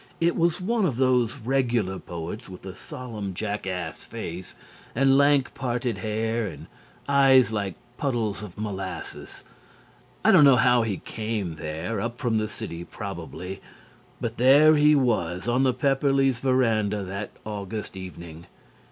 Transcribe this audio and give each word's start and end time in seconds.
It 0.19 0.35
was 0.35 0.59
one 0.59 0.87
of 0.87 0.97
those 0.97 1.37
regular 1.37 1.99
poets 1.99 2.49
with 2.49 2.65
a 2.65 2.73
solemn 2.73 3.35
jackass 3.35 4.03
face, 4.03 4.55
and 4.95 5.15
lank 5.15 5.53
parted 5.53 5.99
hair 5.99 6.47
and 6.47 6.65
eyes 7.07 7.51
like 7.53 7.75
puddles 7.99 8.41
of 8.41 8.57
molasses. 8.57 9.43
I 10.25 10.31
don't 10.31 10.43
know 10.43 10.55
how 10.55 10.81
he 10.81 10.97
came 10.97 11.53
there 11.57 12.01
up 12.01 12.17
from 12.17 12.39
the 12.39 12.47
city, 12.47 12.83
probably 12.83 13.61
but 14.19 14.37
there 14.37 14.75
he 14.75 14.95
was 14.95 15.47
on 15.47 15.61
the 15.61 15.71
Pepperleighs' 15.71 16.39
verandah 16.39 17.03
that 17.03 17.29
August 17.45 17.95
evening. 17.95 18.47